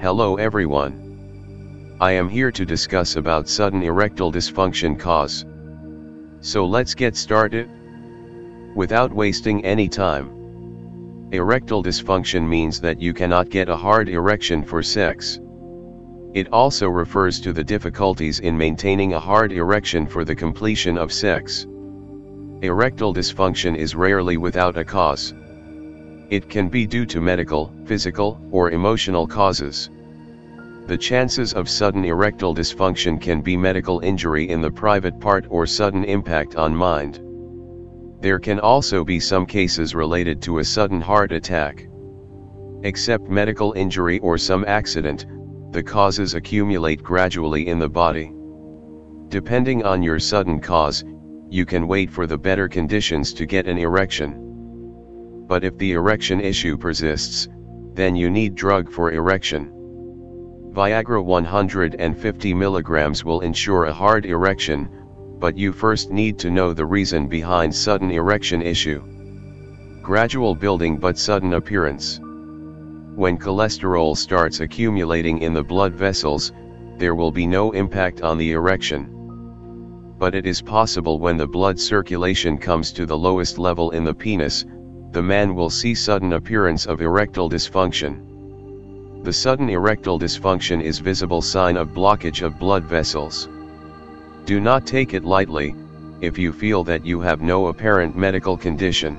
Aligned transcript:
Hello 0.00 0.36
everyone. 0.36 1.96
I 2.00 2.12
am 2.12 2.28
here 2.28 2.50
to 2.50 2.66
discuss 2.66 3.16
about 3.16 3.48
sudden 3.48 3.82
erectile 3.82 4.30
dysfunction 4.30 4.98
cause. 4.98 5.46
So 6.40 6.66
let's 6.66 6.94
get 6.94 7.16
started. 7.16 7.70
Without 8.74 9.12
wasting 9.12 9.64
any 9.64 9.88
time. 9.88 11.28
Erectile 11.32 11.82
dysfunction 11.82 12.46
means 12.46 12.80
that 12.80 13.00
you 13.00 13.14
cannot 13.14 13.48
get 13.48 13.68
a 13.68 13.76
hard 13.76 14.08
erection 14.08 14.62
for 14.62 14.82
sex. 14.82 15.38
It 16.34 16.48
also 16.52 16.88
refers 16.88 17.40
to 17.40 17.52
the 17.52 17.64
difficulties 17.64 18.40
in 18.40 18.58
maintaining 18.58 19.14
a 19.14 19.20
hard 19.20 19.52
erection 19.52 20.06
for 20.06 20.24
the 20.24 20.34
completion 20.34 20.98
of 20.98 21.12
sex. 21.12 21.66
Erectile 22.62 23.14
dysfunction 23.14 23.76
is 23.76 23.94
rarely 23.94 24.36
without 24.36 24.76
a 24.76 24.84
cause. 24.84 25.32
It 26.34 26.48
can 26.48 26.68
be 26.68 26.84
due 26.84 27.06
to 27.06 27.20
medical, 27.20 27.72
physical, 27.84 28.40
or 28.50 28.72
emotional 28.72 29.24
causes. 29.24 29.88
The 30.88 30.98
chances 30.98 31.52
of 31.52 31.68
sudden 31.68 32.04
erectile 32.04 32.52
dysfunction 32.52 33.20
can 33.20 33.40
be 33.40 33.56
medical 33.56 34.00
injury 34.00 34.50
in 34.50 34.60
the 34.60 34.72
private 34.72 35.20
part 35.20 35.46
or 35.48 35.64
sudden 35.64 36.02
impact 36.02 36.56
on 36.56 36.74
mind. 36.74 37.20
There 38.20 38.40
can 38.40 38.58
also 38.58 39.04
be 39.04 39.20
some 39.20 39.46
cases 39.46 39.94
related 39.94 40.42
to 40.42 40.58
a 40.58 40.64
sudden 40.64 41.00
heart 41.00 41.30
attack. 41.30 41.86
Except 42.82 43.30
medical 43.30 43.72
injury 43.74 44.18
or 44.18 44.36
some 44.36 44.64
accident, 44.64 45.26
the 45.70 45.84
causes 45.84 46.34
accumulate 46.34 47.00
gradually 47.00 47.68
in 47.68 47.78
the 47.78 47.88
body. 47.88 48.32
Depending 49.28 49.84
on 49.84 50.02
your 50.02 50.18
sudden 50.18 50.58
cause, 50.58 51.04
you 51.48 51.64
can 51.64 51.86
wait 51.86 52.10
for 52.10 52.26
the 52.26 52.36
better 52.36 52.66
conditions 52.66 53.32
to 53.34 53.46
get 53.46 53.68
an 53.68 53.78
erection 53.78 54.43
but 55.46 55.64
if 55.64 55.76
the 55.78 55.92
erection 55.92 56.40
issue 56.40 56.76
persists, 56.76 57.48
then 57.94 58.16
you 58.16 58.30
need 58.30 58.54
drug 58.54 58.90
for 58.90 59.12
erection. 59.12 59.70
Viagra 60.72 61.24
150 61.24 62.54
mg 62.54 63.24
will 63.24 63.40
ensure 63.40 63.84
a 63.84 63.92
hard 63.92 64.26
erection, 64.26 64.88
but 65.38 65.56
you 65.56 65.72
first 65.72 66.10
need 66.10 66.38
to 66.38 66.50
know 66.50 66.72
the 66.72 66.84
reason 66.84 67.28
behind 67.28 67.74
sudden 67.74 68.10
erection 68.10 68.62
issue. 68.62 69.02
Gradual 70.02 70.54
building 70.54 70.98
but 70.98 71.18
sudden 71.18 71.54
appearance. 71.54 72.18
When 73.14 73.38
cholesterol 73.38 74.16
starts 74.16 74.60
accumulating 74.60 75.38
in 75.38 75.52
the 75.52 75.62
blood 75.62 75.94
vessels, 75.94 76.52
there 76.98 77.14
will 77.14 77.30
be 77.30 77.46
no 77.46 77.70
impact 77.70 78.22
on 78.22 78.38
the 78.38 78.52
erection. 78.52 79.10
But 80.18 80.34
it 80.34 80.46
is 80.46 80.60
possible 80.60 81.20
when 81.20 81.36
the 81.36 81.46
blood 81.46 81.78
circulation 81.78 82.58
comes 82.58 82.90
to 82.92 83.06
the 83.06 83.16
lowest 83.16 83.58
level 83.58 83.92
in 83.92 84.02
the 84.02 84.14
penis, 84.14 84.64
the 85.14 85.22
man 85.22 85.54
will 85.54 85.70
see 85.70 85.94
sudden 85.94 86.32
appearance 86.32 86.86
of 86.86 87.00
erectile 87.00 87.48
dysfunction. 87.48 89.22
The 89.22 89.32
sudden 89.32 89.70
erectile 89.70 90.18
dysfunction 90.18 90.82
is 90.82 90.98
visible 90.98 91.40
sign 91.40 91.76
of 91.76 91.94
blockage 91.94 92.42
of 92.42 92.58
blood 92.58 92.82
vessels. 92.82 93.48
Do 94.44 94.58
not 94.58 94.88
take 94.88 95.14
it 95.14 95.24
lightly, 95.24 95.76
if 96.20 96.36
you 96.36 96.52
feel 96.52 96.82
that 96.84 97.06
you 97.06 97.20
have 97.20 97.40
no 97.40 97.68
apparent 97.68 98.16
medical 98.16 98.56
condition. 98.56 99.16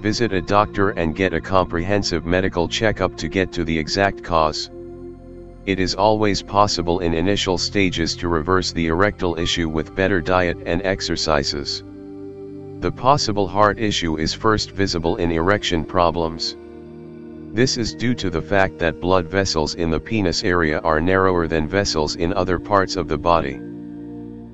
Visit 0.00 0.32
a 0.32 0.42
doctor 0.42 0.90
and 0.90 1.14
get 1.14 1.34
a 1.34 1.40
comprehensive 1.40 2.26
medical 2.26 2.66
checkup 2.66 3.16
to 3.18 3.28
get 3.28 3.52
to 3.52 3.62
the 3.62 3.78
exact 3.78 4.24
cause. 4.24 4.70
It 5.66 5.78
is 5.78 5.94
always 5.94 6.42
possible 6.42 6.98
in 6.98 7.14
initial 7.14 7.58
stages 7.58 8.16
to 8.16 8.26
reverse 8.26 8.72
the 8.72 8.88
erectile 8.88 9.38
issue 9.38 9.68
with 9.68 9.94
better 9.94 10.20
diet 10.20 10.58
and 10.66 10.82
exercises. 10.82 11.84
The 12.80 12.90
possible 12.90 13.46
heart 13.46 13.78
issue 13.78 14.16
is 14.16 14.32
first 14.32 14.70
visible 14.70 15.16
in 15.16 15.30
erection 15.32 15.84
problems. 15.84 16.56
This 17.52 17.76
is 17.76 17.94
due 17.94 18.14
to 18.14 18.30
the 18.30 18.40
fact 18.40 18.78
that 18.78 19.02
blood 19.02 19.26
vessels 19.26 19.74
in 19.74 19.90
the 19.90 20.00
penis 20.00 20.42
area 20.44 20.78
are 20.78 20.98
narrower 20.98 21.46
than 21.46 21.68
vessels 21.68 22.16
in 22.16 22.32
other 22.32 22.58
parts 22.58 22.96
of 22.96 23.06
the 23.06 23.18
body. 23.18 23.60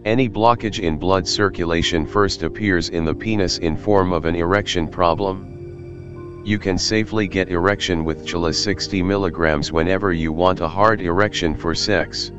Any 0.05 0.29
blockage 0.29 0.81
in 0.81 0.97
blood 0.97 1.29
circulation 1.29 2.05
first 2.05 2.43
appears 2.43 2.89
in 2.89 3.05
the 3.05 3.15
penis 3.15 3.59
in 3.59 3.77
form 3.77 4.13
of 4.13 4.25
an 4.25 4.35
erection 4.35 4.89
problem. 4.89 6.43
You 6.45 6.59
can 6.59 6.79
safely 6.79 7.29
get 7.29 7.49
erection 7.49 8.05
with 8.05 8.27
Chala 8.27 8.53
60 8.53 9.03
mg 9.03 9.71
whenever 9.71 10.13
you 10.13 10.33
want 10.33 10.61
a 10.61 10.67
hard 10.67 11.01
erection 11.01 11.55
for 11.55 11.77
sex. 11.77 12.33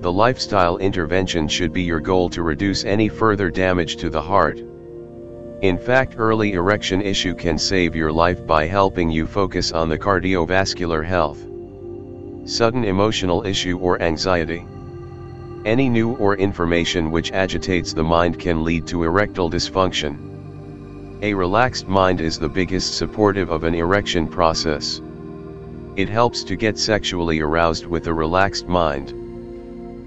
The 0.00 0.12
lifestyle 0.12 0.76
intervention 0.76 1.48
should 1.48 1.72
be 1.72 1.84
your 1.84 2.00
goal 2.00 2.28
to 2.28 2.42
reduce 2.42 2.84
any 2.84 3.08
further 3.08 3.48
damage 3.48 3.96
to 3.96 4.10
the 4.10 4.20
heart. 4.20 4.60
In 5.62 5.76
fact 5.76 6.14
early 6.16 6.54
erection 6.54 7.02
issue 7.02 7.34
can 7.34 7.58
save 7.58 7.94
your 7.94 8.10
life 8.10 8.46
by 8.46 8.64
helping 8.64 9.10
you 9.10 9.26
focus 9.26 9.72
on 9.72 9.90
the 9.90 9.98
cardiovascular 9.98 11.04
health. 11.04 11.46
Sudden 12.46 12.84
emotional 12.84 13.44
issue 13.44 13.76
or 13.76 14.00
anxiety. 14.00 14.66
Any 15.66 15.90
new 15.90 16.16
or 16.16 16.34
information 16.38 17.10
which 17.10 17.32
agitates 17.32 17.92
the 17.92 18.02
mind 18.02 18.38
can 18.38 18.64
lead 18.64 18.86
to 18.86 19.04
erectile 19.04 19.50
dysfunction. 19.50 21.20
A 21.20 21.34
relaxed 21.34 21.86
mind 21.86 22.22
is 22.22 22.38
the 22.38 22.48
biggest 22.48 22.96
supportive 22.96 23.50
of 23.50 23.64
an 23.64 23.74
erection 23.74 24.26
process. 24.26 25.02
It 25.94 26.08
helps 26.08 26.42
to 26.44 26.56
get 26.56 26.78
sexually 26.78 27.40
aroused 27.40 27.84
with 27.84 28.06
a 28.06 28.14
relaxed 28.14 28.66
mind. 28.66 29.10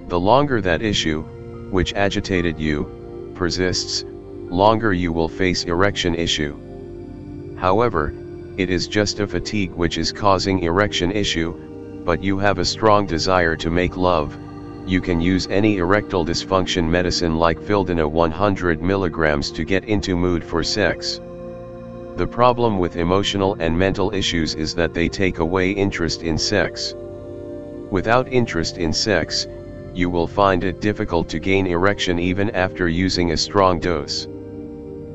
The 0.10 0.20
longer 0.20 0.62
that 0.62 0.82
issue, 0.82 1.22
which 1.70 1.94
agitated 1.94 2.60
you, 2.60 3.32
persists, 3.36 4.04
longer 4.54 4.94
you 4.94 5.12
will 5.12 5.28
face 5.28 5.64
erection 5.64 6.14
issue. 6.14 6.56
However, 7.58 8.14
it 8.56 8.70
is 8.70 8.88
just 8.88 9.20
a 9.20 9.26
fatigue 9.26 9.72
which 9.72 9.98
is 9.98 10.12
causing 10.12 10.60
erection 10.60 11.12
issue, 11.12 11.54
but 12.06 12.24
you 12.24 12.38
have 12.38 12.60
a 12.60 12.66
strong 12.66 13.08
desire 13.08 13.56
to 13.56 13.72
make 13.72 13.98
love, 13.98 14.38
you 14.86 15.00
can 15.00 15.22
use 15.22 15.48
any 15.48 15.78
erectile 15.78 16.26
dysfunction 16.26 16.88
medicine 16.88 17.38
like 17.38 17.58
Fildena 17.58 18.10
100 18.10 18.82
mg 18.82 19.56
to 19.56 19.64
get 19.64 19.86
into 19.86 20.16
mood 20.16 20.44
for 20.44 20.62
sex. 20.62 21.20
The 22.18 22.28
problem 22.28 22.78
with 22.78 22.98
emotional 22.98 23.56
and 23.60 23.78
mental 23.78 24.14
issues 24.14 24.56
is 24.56 24.76
that 24.76 24.94
they 24.94 25.08
take 25.08 25.40
away 25.40 25.72
interest 25.72 26.22
in 26.22 26.38
sex. 26.38 26.94
Without 27.90 28.28
interest 28.32 28.78
in 28.78 28.92
sex, 28.92 29.48
you 29.94 30.10
will 30.10 30.28
find 30.28 30.64
it 30.64 30.82
difficult 30.82 31.30
to 31.30 31.40
gain 31.40 31.66
erection 31.66 32.20
even 32.20 32.50
after 32.52 32.88
using 32.90 33.32
a 33.32 33.38
strong 33.38 33.80
dose. 33.80 34.28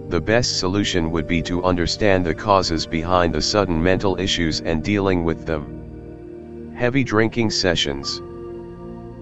The 0.08 0.20
best 0.20 0.58
solution 0.58 1.10
would 1.10 1.26
be 1.26 1.42
to 1.42 1.62
understand 1.62 2.24
the 2.24 2.34
causes 2.34 2.86
behind 2.86 3.34
the 3.34 3.42
sudden 3.42 3.82
mental 3.82 4.19
issues 4.19 4.62
and 4.62 4.82
dealing 4.82 5.22
with 5.22 5.44
them. 5.44 6.72
Heavy 6.74 7.04
drinking 7.04 7.50
sessions. 7.50 8.22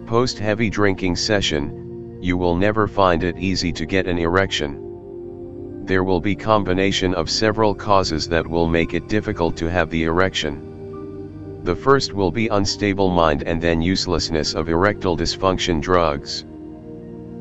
Post 0.06 0.38
heavy 0.38 0.70
drinking 0.70 1.16
session, 1.16 2.19
you 2.20 2.36
will 2.36 2.54
never 2.54 2.86
find 2.86 3.24
it 3.24 3.36
easy 3.36 3.72
to 3.72 3.84
get 3.84 4.06
an 4.06 4.19
erection. 4.19 5.82
There 5.84 6.04
will 6.04 6.20
be 6.20 6.36
combination 6.36 7.14
of 7.14 7.28
several 7.30 7.74
causes 7.74 8.28
that 8.28 8.47
will 8.47 8.68
make 8.68 8.94
it 8.94 9.08
difficult 9.08 9.56
to 9.56 9.68
have 9.68 9.91
the 9.91 10.04
erection. 10.04 11.60
The 11.64 11.74
first 11.74 12.12
will 12.12 12.30
be 12.30 12.47
unstable 12.47 13.10
mind 13.10 13.42
and 13.42 13.60
then 13.60 13.82
uselessness 13.82 14.54
of 14.54 14.68
erectile 14.68 15.16
dysfunction 15.16 15.80
drugs. 15.80 16.44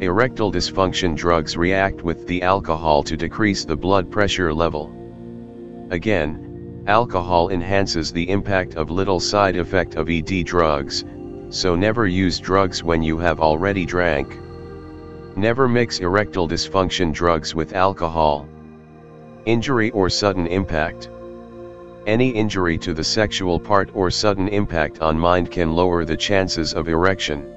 Erectile 0.02 0.52
dysfunction 0.52 1.16
drugs 1.16 1.56
react 1.56 2.02
with 2.02 2.28
the 2.28 2.42
alcohol 2.42 3.02
to 3.02 3.16
decrease 3.16 3.64
the 3.64 3.78
blood 3.78 4.12
pressure 4.12 4.54
level. 4.54 4.92
Again, 5.90 6.84
alcohol 6.86 7.50
enhances 7.50 8.12
the 8.12 8.30
impact 8.30 8.76
of 8.76 8.92
little 8.92 9.22
side 9.22 9.56
effect 9.56 9.96
of 9.96 10.10
ED 10.10 10.44
drugs, 10.44 11.06
so 11.50 11.76
never 11.76 12.08
use 12.08 12.40
drugs 12.40 12.84
when 12.84 13.02
you 13.02 13.18
have 13.20 13.40
already 13.40 13.86
drank. 13.86 14.38
Never 15.38 15.66
mix 15.70 16.00
erectile 16.00 16.48
dysfunction 16.48 17.14
drugs 17.14 17.56
with 17.56 17.74
alcohol. 17.74 18.50
Injury 19.46 19.92
or 19.92 20.10
sudden 20.10 20.46
impact. 20.48 21.08
Any 22.06 22.32
injury 22.32 22.78
to 22.80 22.94
the 22.94 23.04
sexual 23.04 23.62
part 23.62 23.92
or 23.94 24.12
sudden 24.12 24.50
impact 24.50 25.02
on 25.02 25.18
mind 25.18 25.52
can 25.52 25.74
lower 25.74 26.04
the 26.04 26.18
chances 26.18 26.74
of 26.74 26.90
erection. 26.90 27.50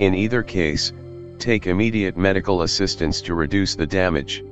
In 0.00 0.12
either 0.12 0.42
case, 0.42 0.92
take 1.38 1.66
immediate 1.66 2.16
medical 2.16 2.62
assistance 2.62 3.20
to 3.22 3.34
reduce 3.34 3.74
the 3.74 3.86
damage. 3.86 4.44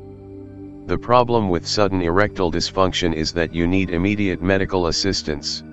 The 0.87 0.99
problem 0.99 1.49
with 1.49 1.67
sudden 1.67 2.03
erectile 2.03 2.53
dysfunction 2.53 3.15
is 3.15 3.33
that 3.33 3.55
you 3.55 3.67
need 3.67 3.91
immediate 3.91 4.43
medical 4.43 4.89
assistance. 4.89 5.65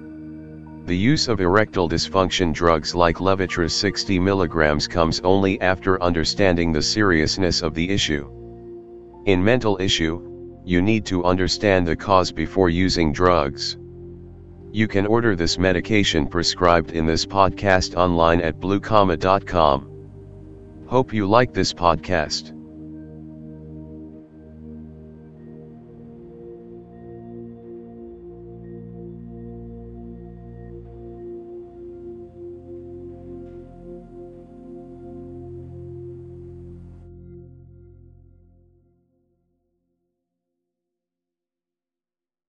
The 0.86 0.98
use 0.98 1.28
of 1.28 1.42
erectile 1.42 1.90
dysfunction 1.90 2.54
drugs 2.54 2.96
like 2.96 3.18
Levitra 3.18 3.70
60 3.70 4.20
mg 4.20 4.90
comes 4.90 5.20
only 5.20 5.60
after 5.62 6.02
understanding 6.02 6.72
the 6.72 6.82
seriousness 6.82 7.62
of 7.62 7.74
the 7.74 7.90
issue. 7.90 8.30
In 9.26 9.44
mental 9.44 9.78
issue, 9.82 10.22
you 10.64 10.82
need 10.82 11.06
to 11.08 11.24
understand 11.26 11.88
the 11.88 11.96
cause 11.96 12.32
before 12.32 12.70
using 12.70 13.12
drugs. 13.12 13.78
You 14.72 14.88
can 14.88 15.06
order 15.06 15.36
this 15.36 15.60
medication 15.60 16.26
prescribed 16.26 16.92
in 16.92 17.06
this 17.06 17.26
podcast 17.26 17.96
online 17.96 18.40
at 18.40 18.62
bluecomma.com. 18.62 19.91
Hope 20.92 21.14
you 21.14 21.26
like 21.26 21.54
this 21.54 21.72
podcast. 21.74 22.52